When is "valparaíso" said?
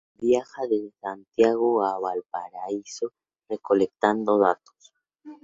2.03-3.07